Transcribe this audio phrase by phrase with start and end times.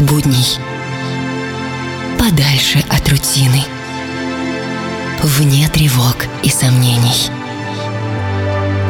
[0.00, 0.58] от будней,
[2.18, 3.62] подальше от рутины,
[5.22, 7.30] вне тревог и сомнений.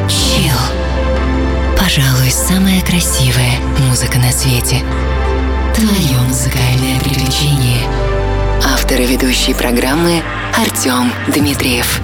[0.09, 0.57] Чил.
[1.79, 4.83] Пожалуй, самая красивая музыка на свете.
[5.75, 7.87] Твое музыкальное приключение.
[8.65, 10.23] Автор и ведущий программы
[10.57, 12.01] Артем Дмитриев.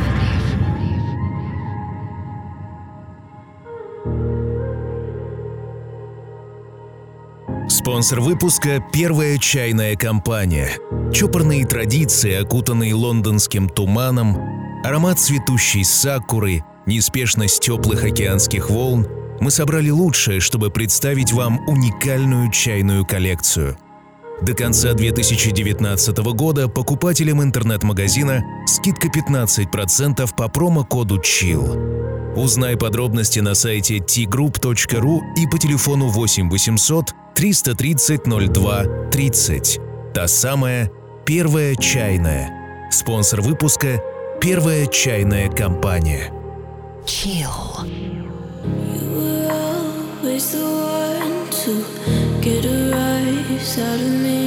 [7.87, 10.77] Спонсор выпуска– первая чайная компания.
[11.15, 14.37] Чопорные традиции, окутанные лондонским туманом,
[14.83, 19.07] аромат цветущей сакуры, неспешность теплых океанских волн–
[19.41, 23.79] мы собрали лучшее, чтобы представить вам уникальную чайную коллекцию.
[24.43, 32.35] До конца 2019 года покупателям интернет-магазина скидка 15% по промокоду CHILL.
[32.37, 39.81] Узнай подробности на сайте tgroup.ru и по телефону 8 800 330 02 30.
[40.15, 40.91] Та самая
[41.25, 42.89] «Первая чайная».
[42.91, 44.03] Спонсор выпуска–
[44.41, 46.31] «Первая чайная компания».
[47.07, 47.47] Chill.
[50.27, 51.85] always the one to
[52.43, 52.76] get a rise
[53.67, 54.46] out of me.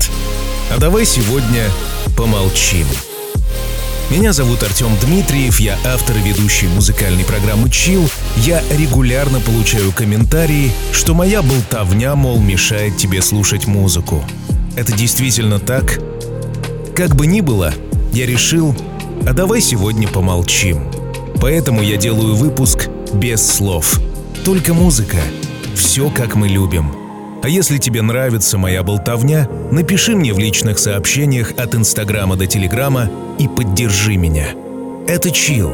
[0.00, 0.10] Привет!
[0.70, 1.68] А давай сегодня
[2.16, 2.86] помолчим.
[4.10, 8.10] Меня зовут Артем Дмитриев, я автор и ведущий музыкальной программы Chill.
[8.38, 14.24] Я регулярно получаю комментарии, что моя болтовня, мол, мешает тебе слушать музыку.
[14.76, 16.00] Это действительно так?
[16.96, 17.72] Как бы ни было,
[18.12, 18.74] я решил,
[19.26, 20.90] а давай сегодня помолчим.
[21.40, 24.00] Поэтому я делаю выпуск без слов.
[24.44, 25.18] Только музыка.
[25.74, 27.09] Все, как мы любим.
[27.42, 33.10] А если тебе нравится моя болтовня, напиши мне в личных сообщениях от Инстаграма до Телеграма
[33.38, 34.48] и поддержи меня.
[35.06, 35.72] Это чил.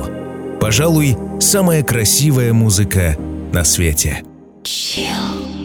[0.60, 3.16] Пожалуй, самая красивая музыка
[3.52, 4.22] на свете.
[4.62, 5.55] Chill.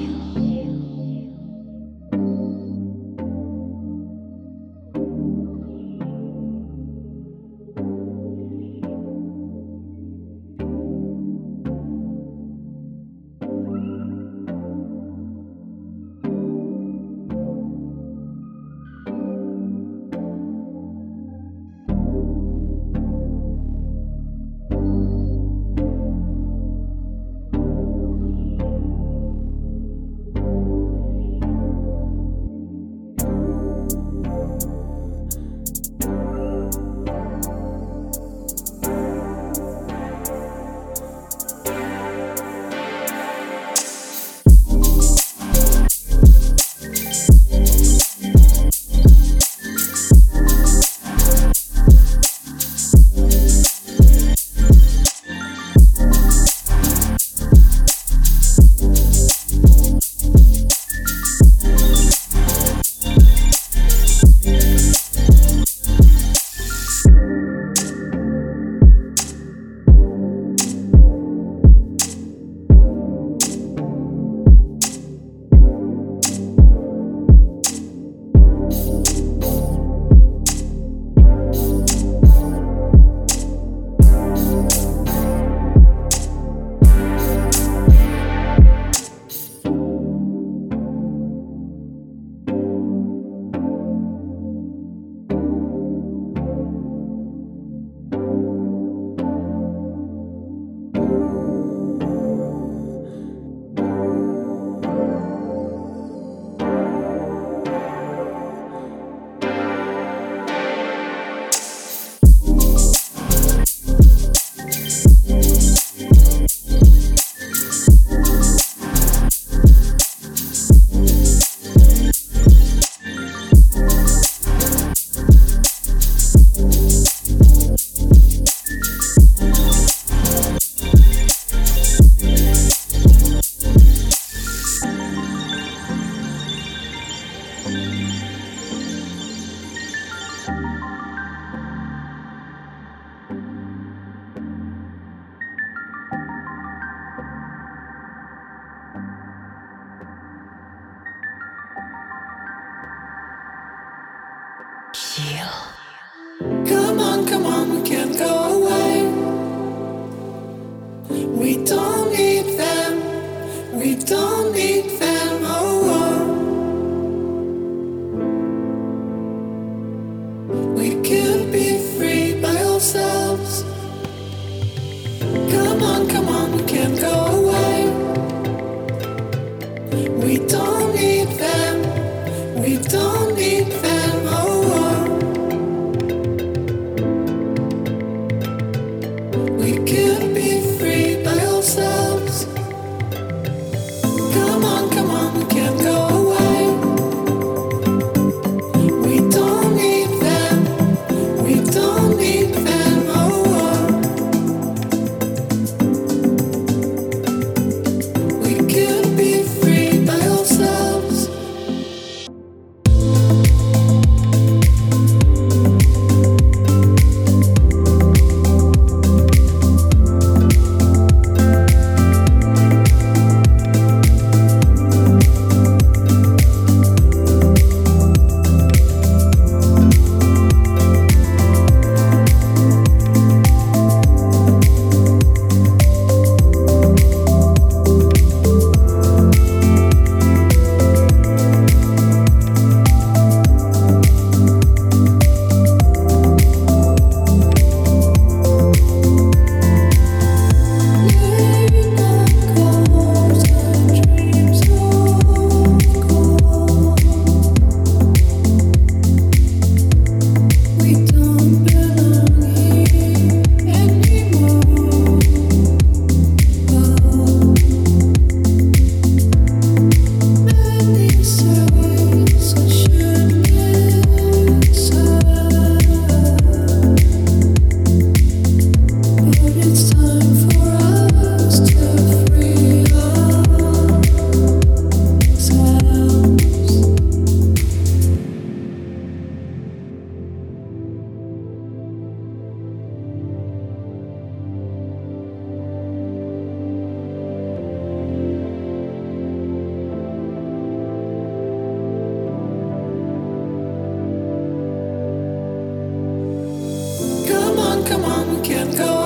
[308.77, 309.00] go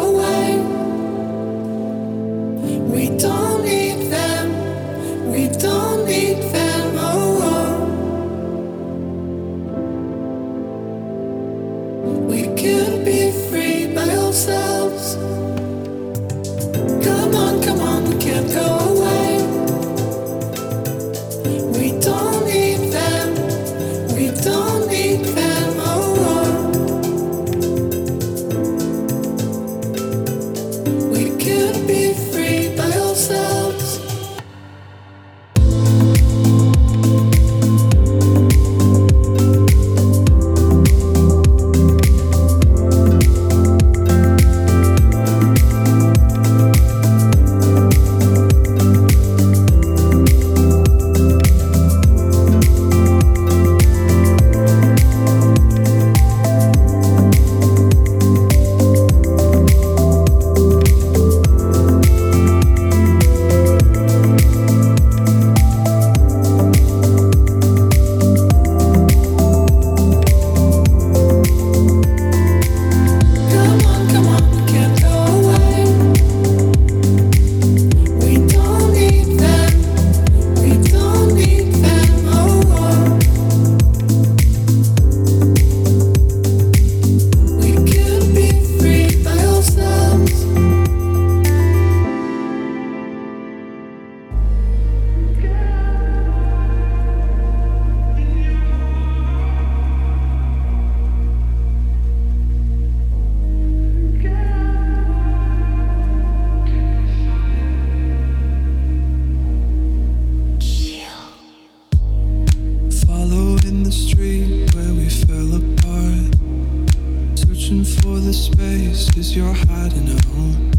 [119.35, 120.71] you're home.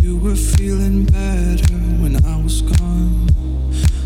[0.00, 3.26] You were feeling better when I was gone.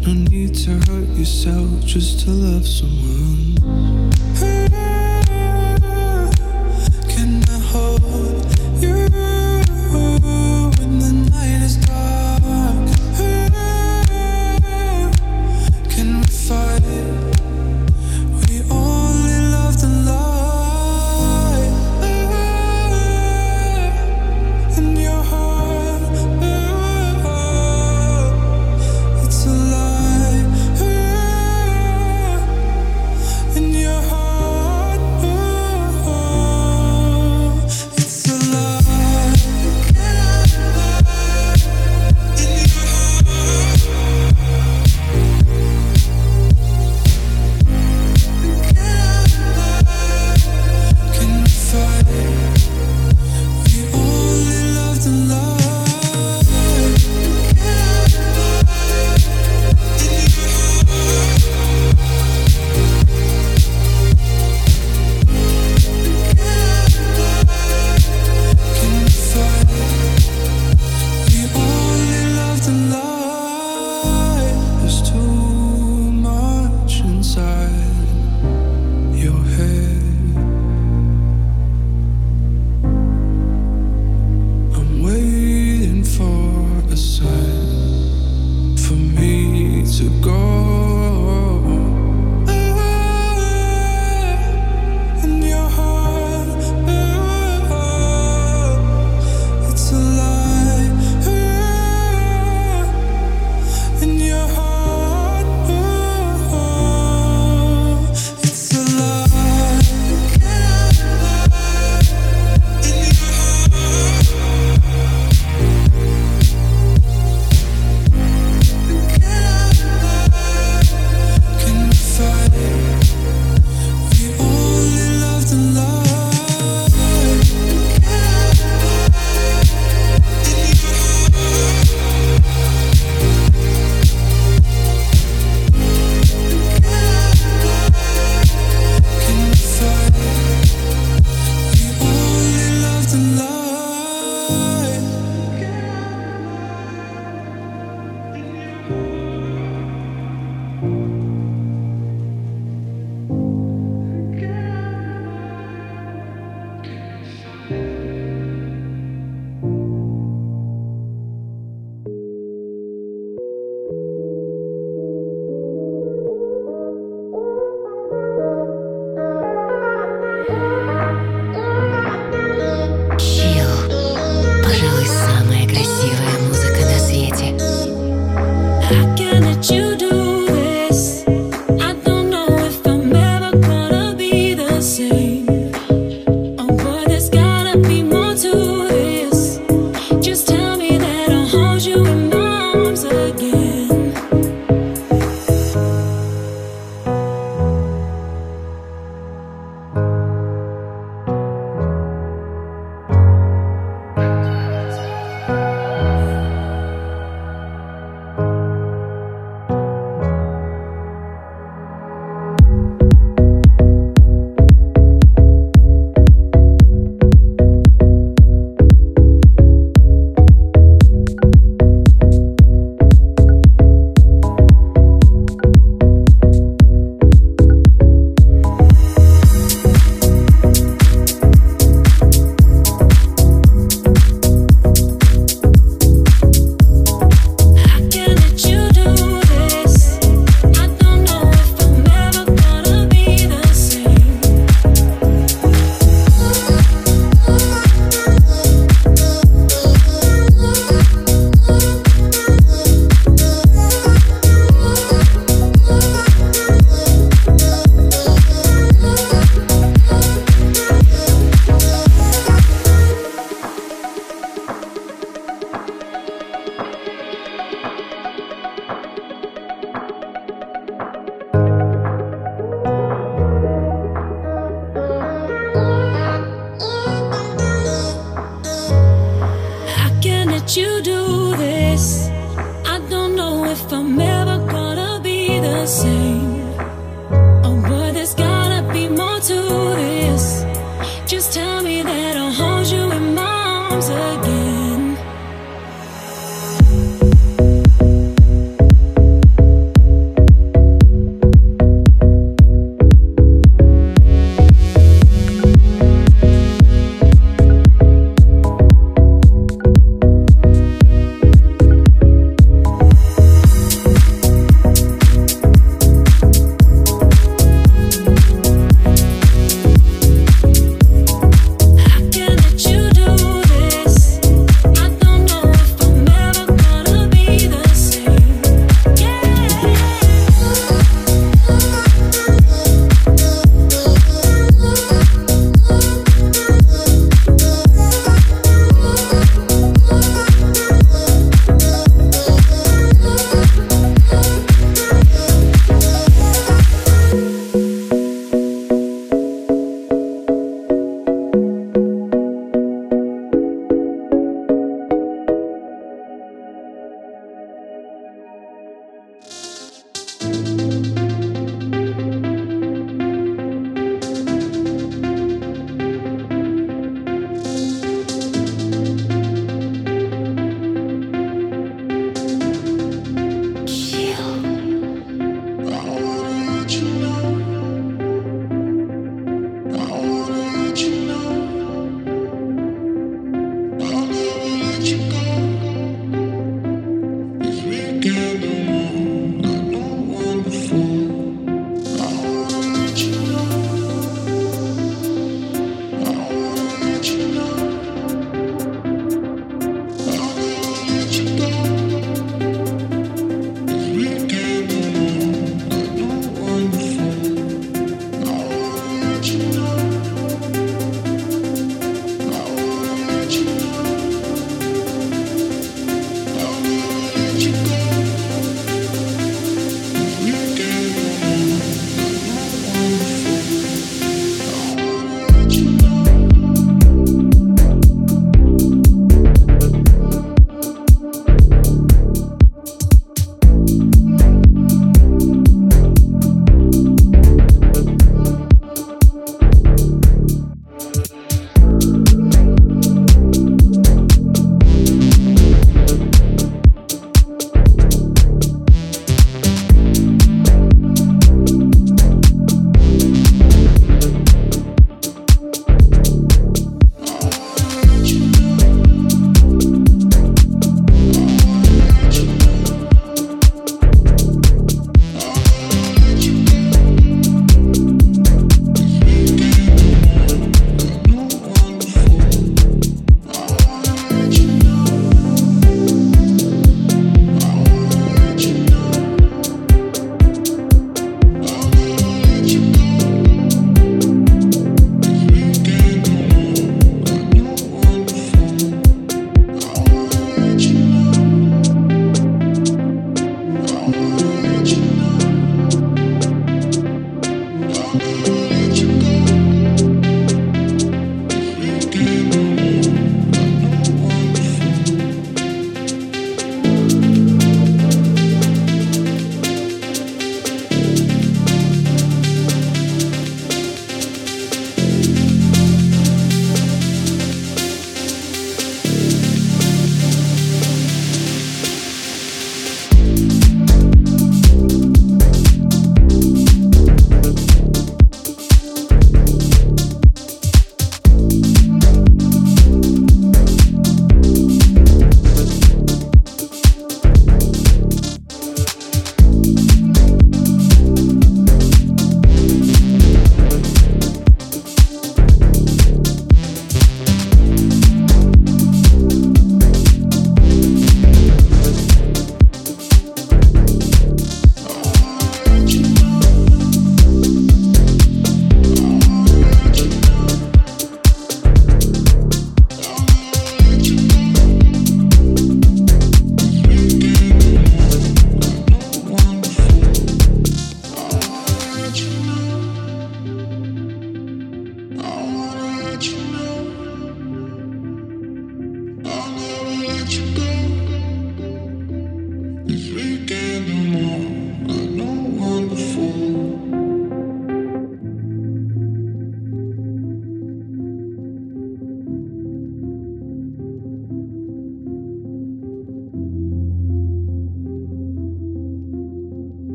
[0.00, 3.87] No need to hurt yourself just to love someone.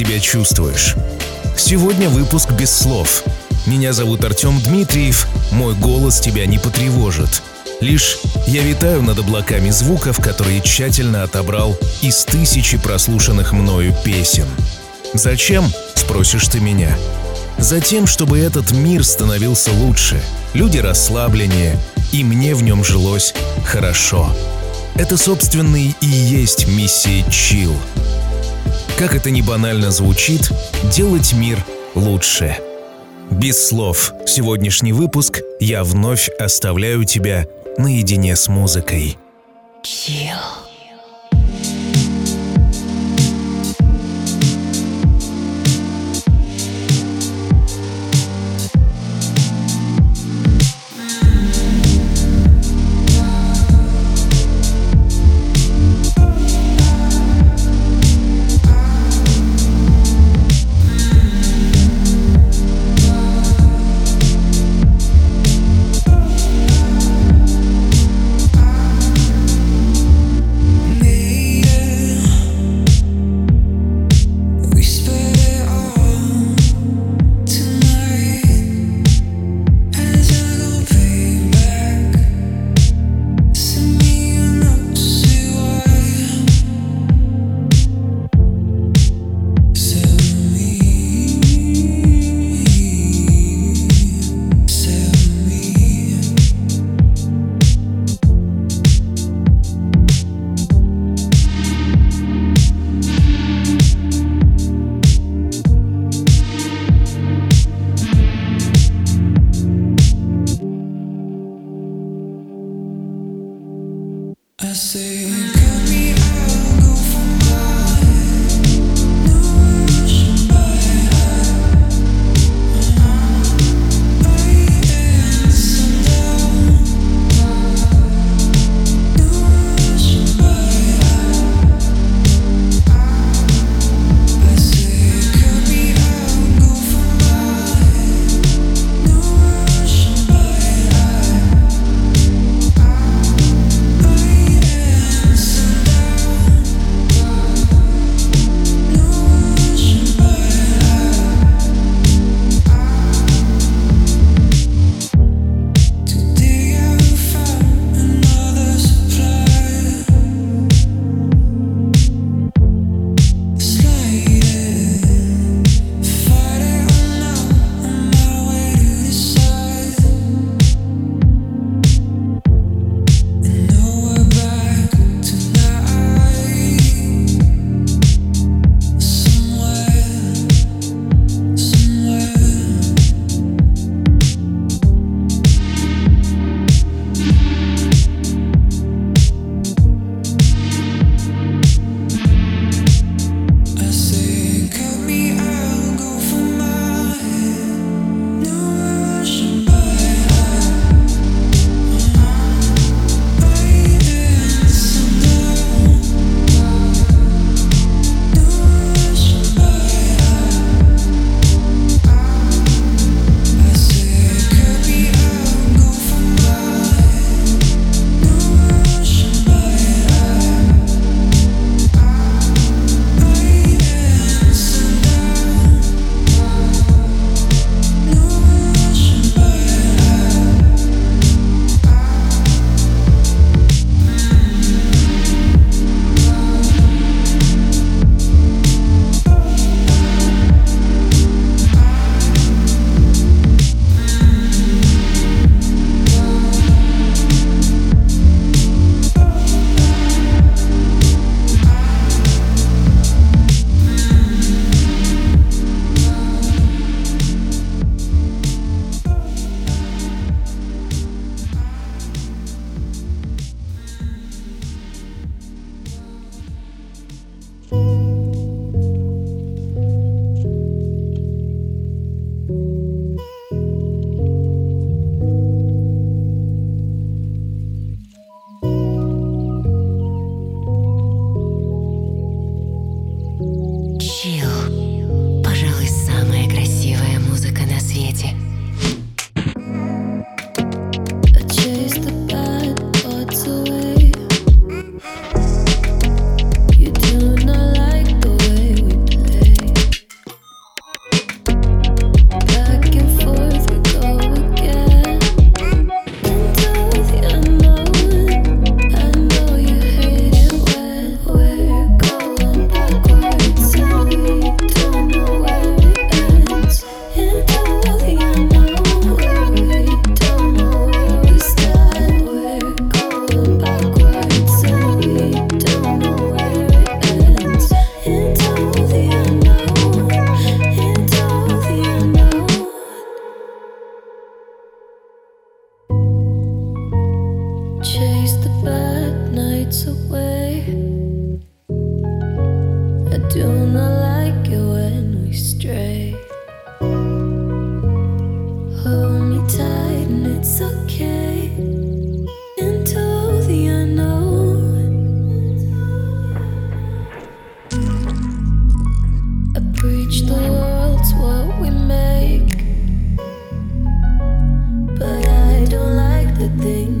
[0.00, 0.96] Себя чувствуешь?
[1.58, 3.22] Сегодня выпуск без слов.
[3.66, 7.42] Меня зовут Артем Дмитриев, мой голос тебя не потревожит.
[7.82, 14.46] Лишь я витаю над облаками звуков, которые тщательно отобрал из тысячи прослушанных мною песен.
[15.12, 16.96] Зачем, спросишь ты меня?
[17.58, 20.18] Затем, чтобы этот мир становился лучше,
[20.54, 21.78] люди расслабленнее,
[22.10, 23.34] и мне в нем жилось
[23.66, 24.34] хорошо.
[24.94, 27.76] Это, собственно, и есть миссия Chill.
[29.00, 30.52] Как это ни банально звучит,
[30.94, 32.58] делать мир лучше.
[33.30, 37.46] Без слов, сегодняшний выпуск я вновь оставляю тебя
[37.78, 39.16] наедине с музыкой.
[39.82, 40.69] Chill.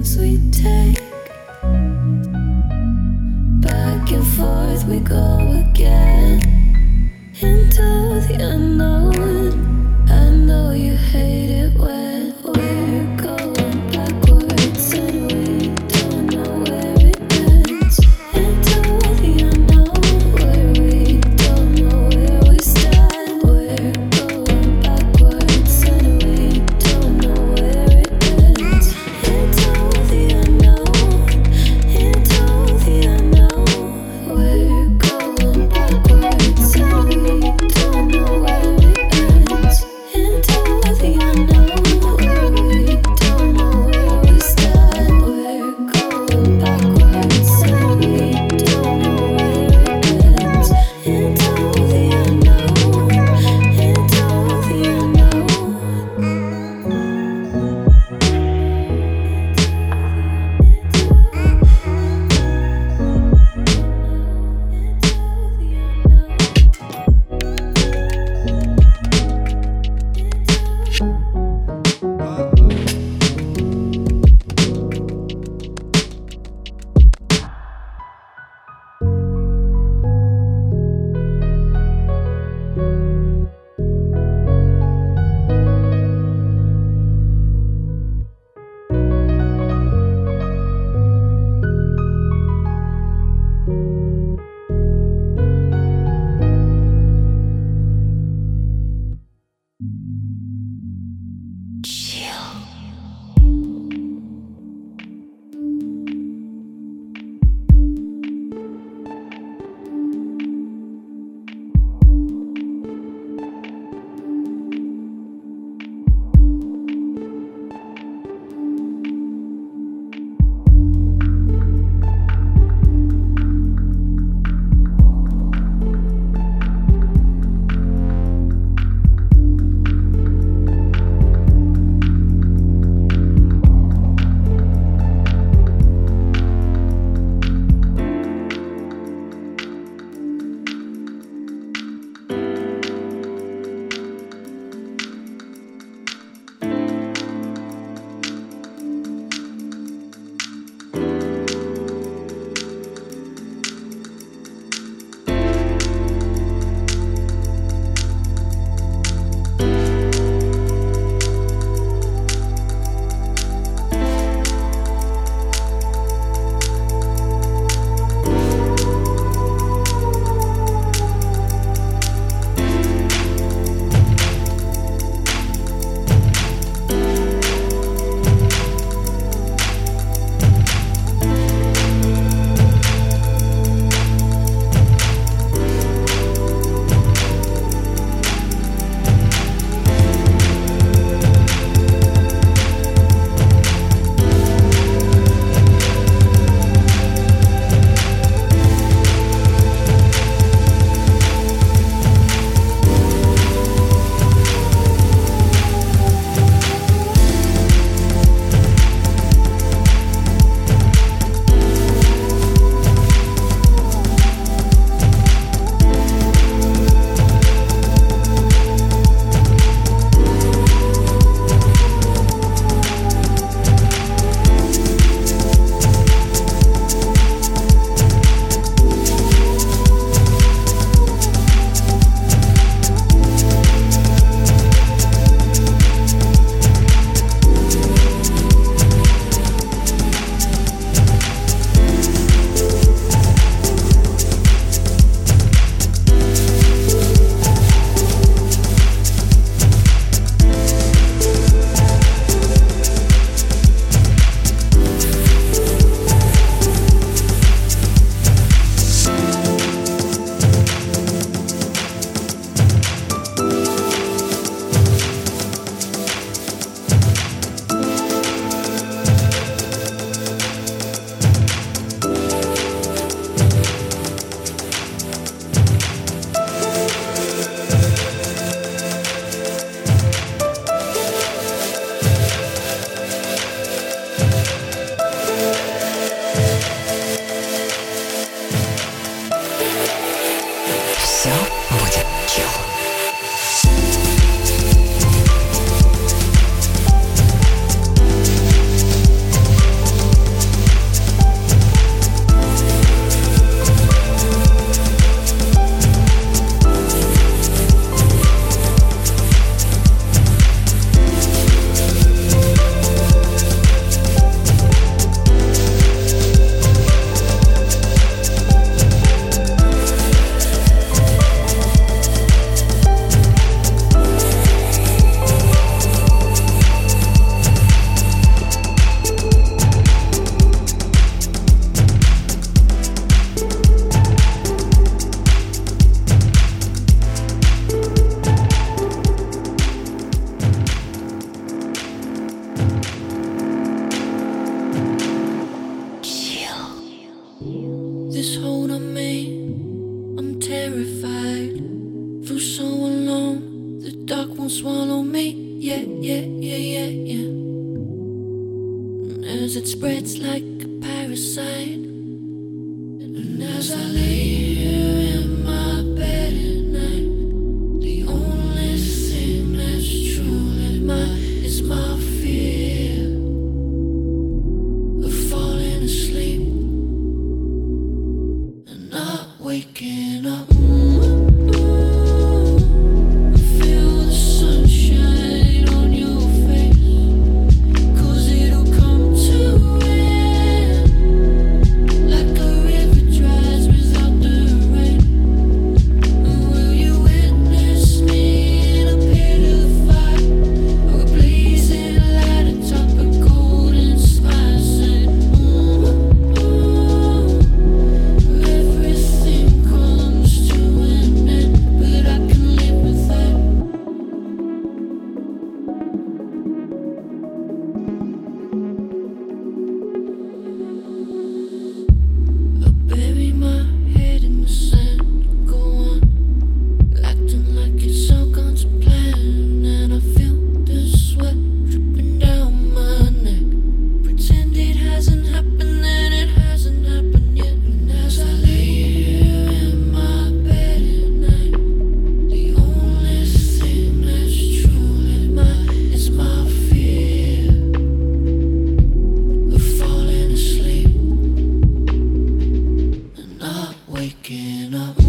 [0.00, 0.98] turns we take.
[3.60, 5.39] Back and forth we go.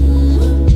[0.01, 0.70] Mm-hmm.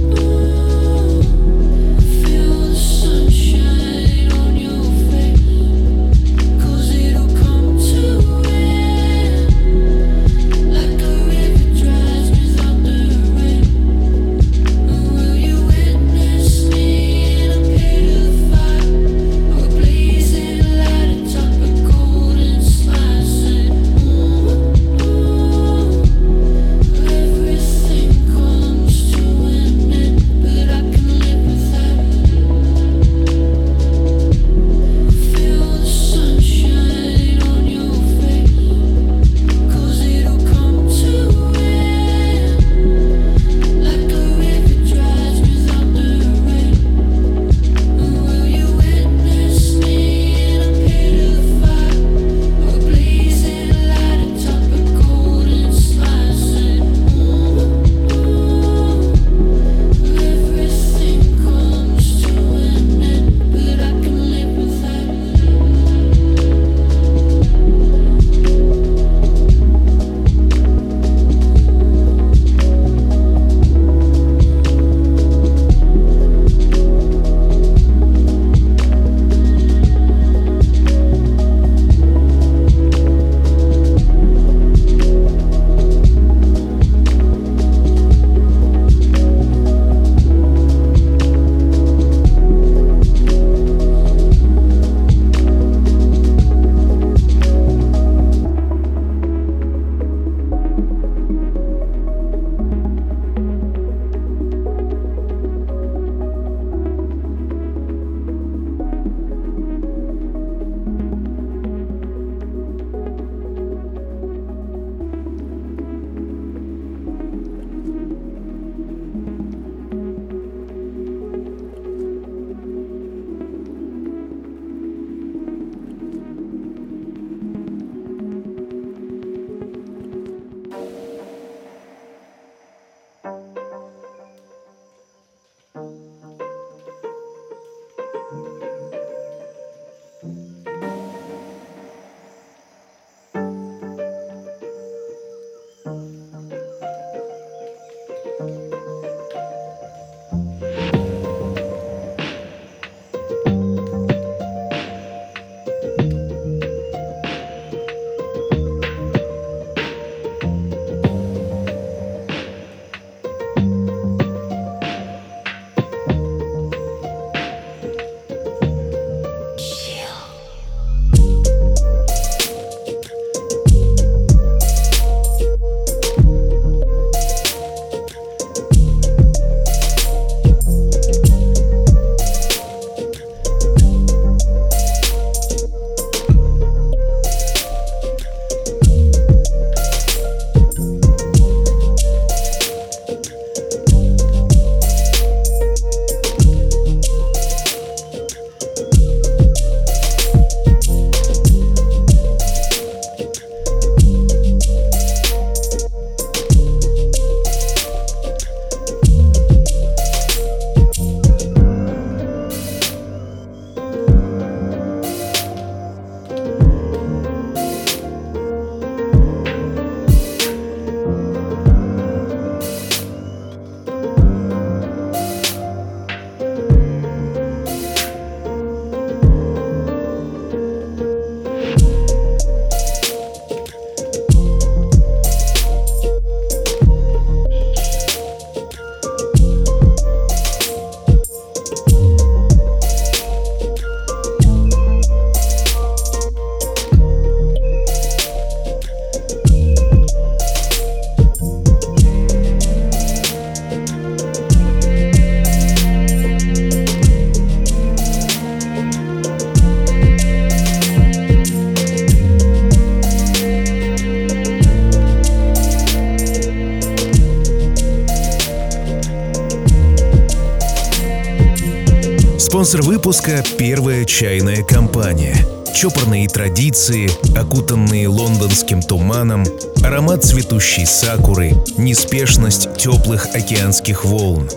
[272.75, 275.37] Спонсор выпуска– первая чайная компания.
[275.73, 277.09] Чопорные традиции,
[277.39, 279.45] окутанные лондонским туманом,
[279.81, 284.49] аромат цветущей сакуры, неспешность теплых океанских волн.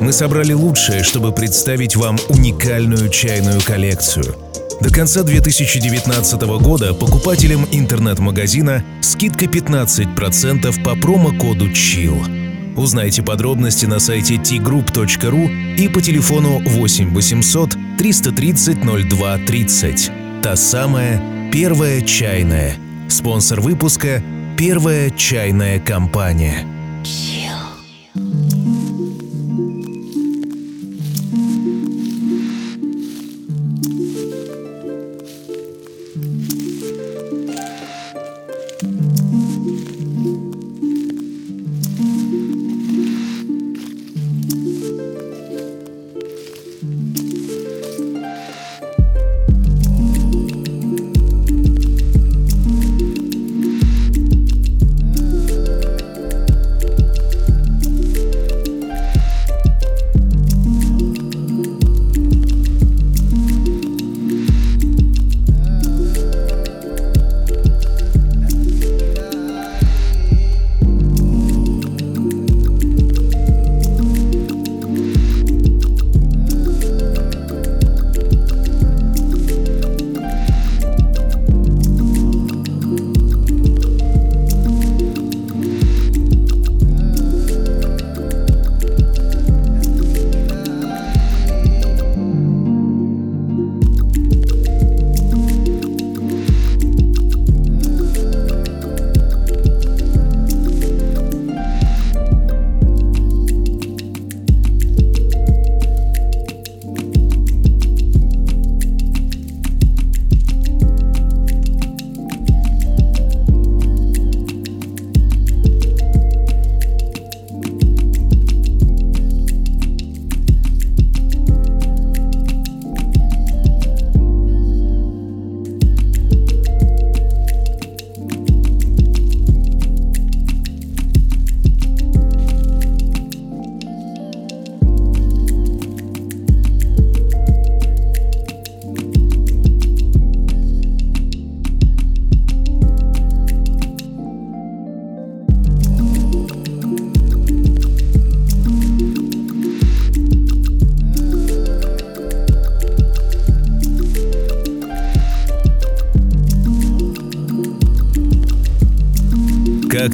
[0.00, 4.36] Мы собрали лучшее, чтобы представить вам уникальную чайную коллекцию.
[4.80, 12.43] До конца 2019 года покупателям интернет-магазина скидка 15% по промокоду CHILL.
[12.76, 20.12] Узнайте подробности на сайте tgroup.ru и по телефону 8 800 330 02 30.
[20.42, 22.76] Та самая первая чайная.
[23.08, 24.22] Спонсор выпуска–
[24.58, 26.66] первая чайная компания.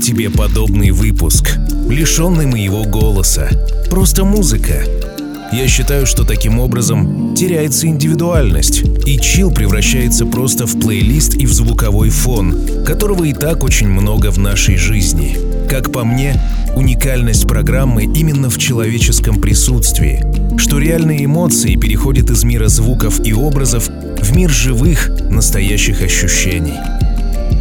[0.02, 1.58] Тебе подобный выпуск?
[1.88, 3.50] Лишенный моего голоса.
[3.90, 4.82] Просто музыка.
[5.52, 11.52] Я считаю, что таким образом теряется индивидуальность, и чил превращается просто в плейлист и в
[11.52, 15.36] звуковой фон, которого и так очень много в нашей жизни.
[15.68, 16.40] Как по мне,
[16.74, 20.24] уникальность программы именно в человеческом присутствии,
[20.56, 26.99] что реальные эмоции переходят из мира звуков и образов в мир живых, настоящих ощущений.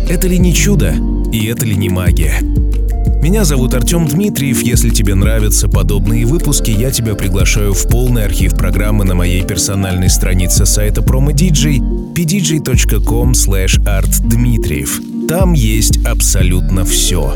[0.10, 0.96] Это ли не чудо?
[1.32, 2.42] И это ли не магия?
[3.22, 4.64] Меня зовут Артем Дмитриев.
[4.64, 10.10] Если тебе нравятся подобные выпуски, я тебя приглашаю в полный архив программы на моей персональной
[10.10, 15.28] странице сайта PromoDJ pdj.com artdmitriev.
[15.28, 17.36] Там есть абсолютно все.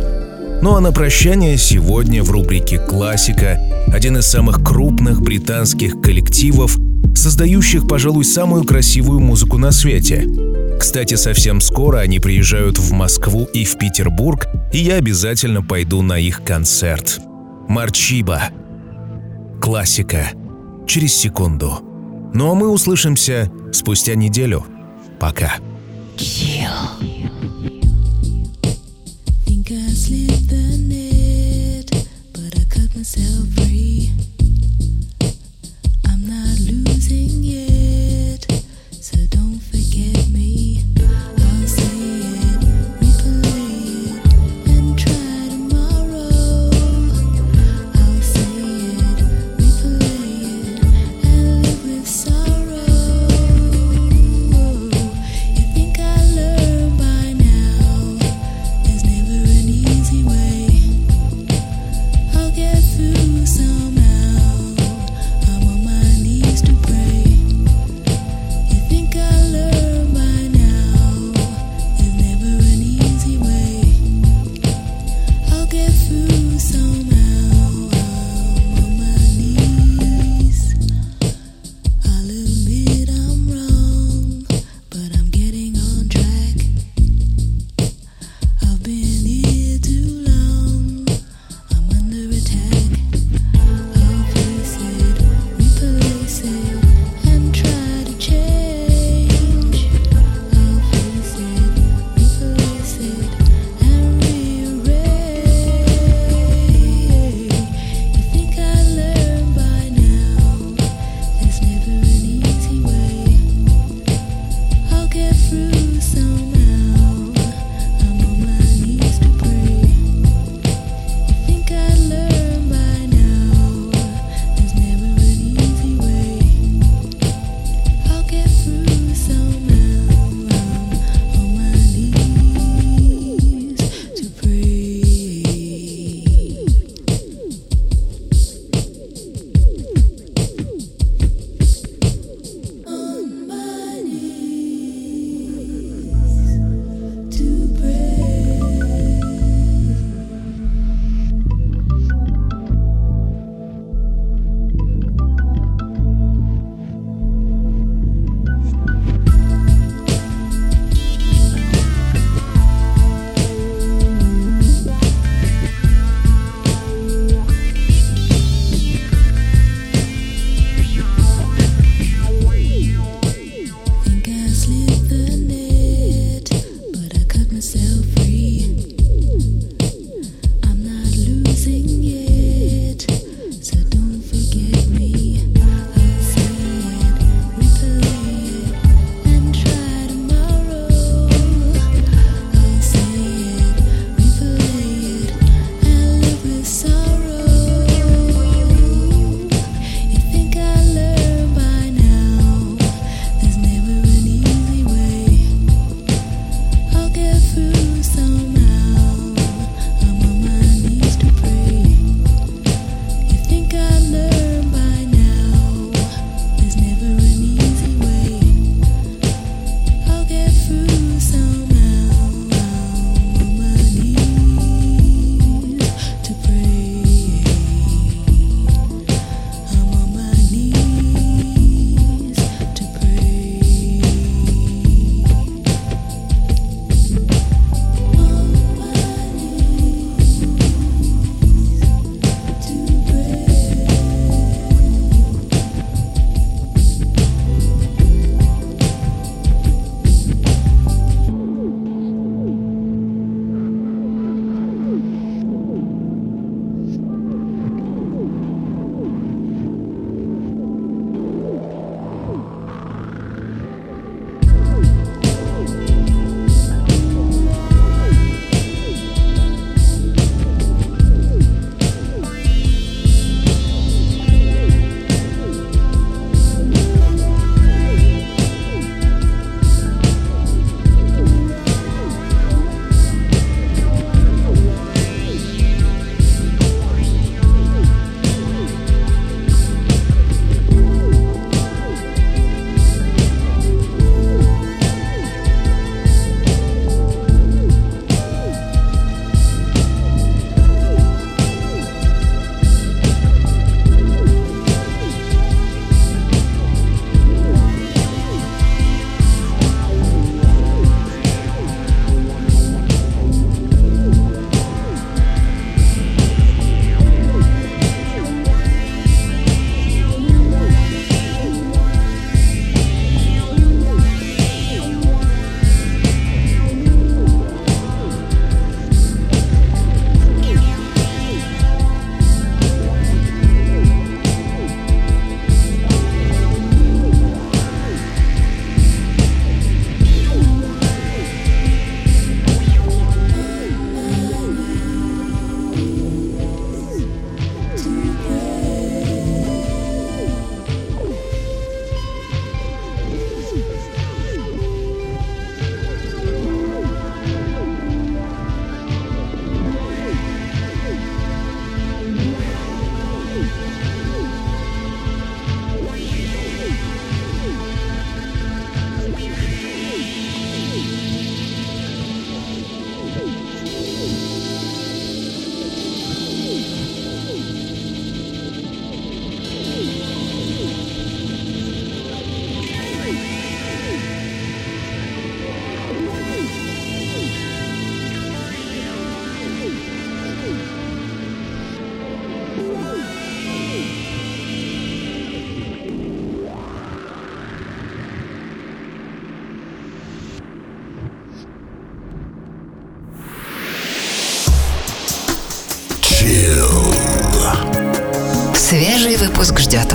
[0.64, 3.60] Ну а на прощание сегодня в рубрике «Классика»
[3.94, 6.80] один из самых крупных британских коллективов,
[7.14, 10.28] создающих, пожалуй, самую красивую музыку на свете—
[10.80, 16.20] кстати, совсем скоро они приезжают в Москву и в Петербург, и я обязательно пойду на
[16.20, 17.20] их концерт.
[17.68, 18.44] Марчиба.
[19.62, 20.28] Классика.
[20.88, 21.80] Через секунду.
[22.34, 24.66] Ну а мы услышимся спустя неделю.
[25.20, 25.54] Пока.
[33.04, 33.53] Myself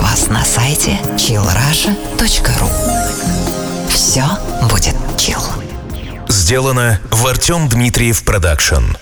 [0.09, 2.69] вас на сайте chillrussia.ru.
[3.89, 4.23] Все
[4.69, 5.41] будет chill.
[6.27, 8.95] Сделано в Артем Дмитриев Production.